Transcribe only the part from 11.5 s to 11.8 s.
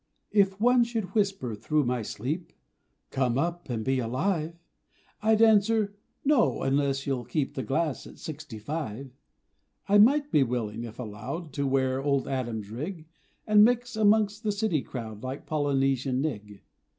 To